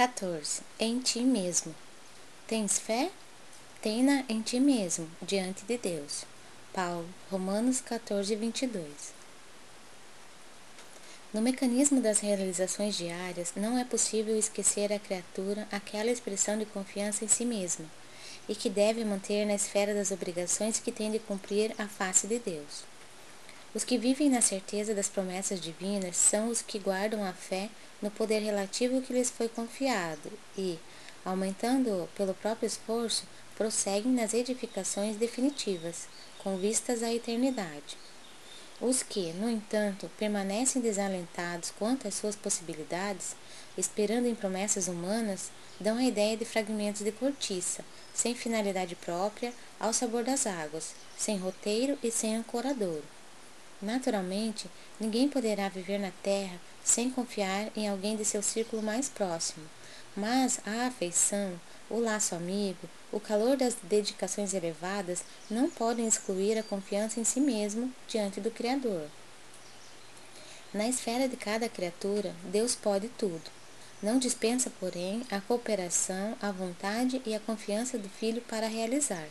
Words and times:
14. 0.00 0.62
Em 0.78 0.98
ti 0.98 1.20
mesmo. 1.20 1.74
Tens 2.48 2.78
fé? 2.78 3.10
Tenha 3.82 4.24
em 4.30 4.40
ti 4.40 4.58
mesmo, 4.58 5.06
diante 5.20 5.62
de 5.66 5.76
Deus. 5.76 6.24
Paulo, 6.72 7.06
Romanos 7.30 7.82
14, 7.82 8.34
22. 8.34 8.86
No 11.34 11.42
mecanismo 11.42 12.00
das 12.00 12.20
realizações 12.20 12.96
diárias, 12.96 13.52
não 13.54 13.76
é 13.76 13.84
possível 13.84 14.38
esquecer 14.38 14.90
a 14.90 14.98
criatura 14.98 15.68
aquela 15.70 16.10
expressão 16.10 16.58
de 16.58 16.64
confiança 16.64 17.22
em 17.22 17.28
si 17.28 17.44
mesma 17.44 17.84
e 18.48 18.54
que 18.54 18.70
deve 18.70 19.04
manter 19.04 19.44
na 19.44 19.54
esfera 19.54 19.92
das 19.92 20.10
obrigações 20.10 20.80
que 20.80 20.90
tem 20.90 21.10
de 21.10 21.18
cumprir 21.18 21.74
a 21.76 21.86
face 21.86 22.26
de 22.26 22.38
Deus. 22.38 22.84
Os 23.72 23.84
que 23.84 23.96
vivem 23.96 24.28
na 24.28 24.40
certeza 24.40 24.92
das 24.92 25.08
promessas 25.08 25.60
divinas 25.60 26.16
são 26.16 26.48
os 26.48 26.60
que 26.60 26.76
guardam 26.76 27.24
a 27.24 27.32
fé 27.32 27.70
no 28.02 28.10
poder 28.10 28.40
relativo 28.40 29.00
que 29.00 29.12
lhes 29.12 29.30
foi 29.30 29.48
confiado 29.48 30.32
e, 30.58 30.76
aumentando 31.24 32.08
pelo 32.16 32.34
próprio 32.34 32.66
esforço, 32.66 33.22
prosseguem 33.56 34.10
nas 34.10 34.34
edificações 34.34 35.16
definitivas, 35.16 36.08
com 36.38 36.56
vistas 36.56 37.00
à 37.04 37.14
eternidade. 37.14 37.96
Os 38.80 39.04
que, 39.04 39.32
no 39.34 39.48
entanto, 39.48 40.10
permanecem 40.18 40.82
desalentados 40.82 41.72
quanto 41.78 42.08
às 42.08 42.14
suas 42.14 42.34
possibilidades, 42.34 43.36
esperando 43.78 44.26
em 44.26 44.34
promessas 44.34 44.88
humanas, 44.88 45.52
dão 45.78 45.96
a 45.96 46.02
ideia 46.02 46.36
de 46.36 46.44
fragmentos 46.44 47.04
de 47.04 47.12
cortiça, 47.12 47.84
sem 48.12 48.34
finalidade 48.34 48.96
própria, 48.96 49.52
ao 49.78 49.92
sabor 49.92 50.24
das 50.24 50.44
águas, 50.44 50.92
sem 51.16 51.36
roteiro 51.36 51.96
e 52.02 52.10
sem 52.10 52.34
ancoradouro. 52.34 53.19
Naturalmente, 53.80 54.70
ninguém 54.98 55.28
poderá 55.28 55.68
viver 55.68 55.98
na 55.98 56.10
Terra 56.22 56.60
sem 56.84 57.10
confiar 57.10 57.70
em 57.74 57.88
alguém 57.88 58.16
de 58.16 58.24
seu 58.24 58.42
círculo 58.42 58.82
mais 58.82 59.08
próximo, 59.08 59.64
mas 60.14 60.60
a 60.66 60.86
afeição, 60.86 61.58
o 61.88 61.98
laço 61.98 62.34
amigo, 62.34 62.88
o 63.10 63.18
calor 63.18 63.56
das 63.56 63.76
dedicações 63.82 64.54
elevadas 64.54 65.24
não 65.50 65.70
podem 65.70 66.06
excluir 66.06 66.58
a 66.58 66.62
confiança 66.62 67.18
em 67.18 67.24
si 67.24 67.40
mesmo 67.40 67.92
diante 68.06 68.40
do 68.40 68.50
Criador. 68.50 69.08
Na 70.72 70.88
esfera 70.88 71.28
de 71.28 71.36
cada 71.36 71.68
criatura, 71.68 72.34
Deus 72.44 72.76
pode 72.76 73.08
tudo. 73.08 73.50
Não 74.02 74.18
dispensa, 74.18 74.70
porém, 74.78 75.22
a 75.30 75.40
cooperação, 75.40 76.36
a 76.40 76.52
vontade 76.52 77.20
e 77.26 77.34
a 77.34 77.40
confiança 77.40 77.98
do 77.98 78.08
filho 78.08 78.40
para 78.42 78.68
realizar. 78.68 79.26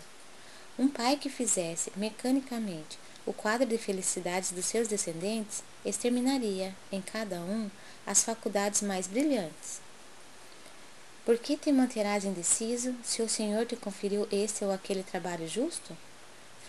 Um 0.80 0.88
pai 0.88 1.17
que 1.17 1.27
fizesse 1.27 1.91
mecanicamente 1.97 2.97
o 3.25 3.33
quadro 3.33 3.67
de 3.67 3.77
felicidades 3.77 4.52
dos 4.52 4.63
seus 4.63 4.88
descendentes 4.88 5.61
exterminaria, 5.83 6.73
em 6.89 7.02
cada 7.02 7.35
um, 7.41 7.69
as 8.08 8.23
faculdades 8.23 8.81
mais 8.81 9.05
brilhantes. 9.05 9.81
Por 11.25 11.38
que 11.38 11.57
te 11.57 11.69
manterás 11.73 12.23
indeciso 12.23 12.95
se 13.03 13.22
o 13.22 13.27
Senhor 13.27 13.66
te 13.66 13.75
conferiu 13.75 14.25
este 14.31 14.63
ou 14.63 14.72
aquele 14.72 15.03
trabalho 15.03 15.50
justo? 15.50 15.97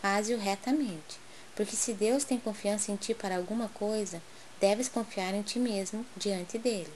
Faze-o 0.03 0.41
retamente, 0.41 1.21
porque 1.55 1.77
se 1.77 1.93
Deus 1.93 2.25
tem 2.25 2.37
confiança 2.37 2.91
em 2.91 2.97
ti 2.97 3.15
para 3.15 3.37
alguma 3.37 3.69
coisa, 3.69 4.21
deves 4.61 4.89
confiar 4.89 5.35
em 5.35 5.43
ti 5.43 5.61
mesmo 5.61 6.05
diante 6.17 6.59
dele. 6.59 6.93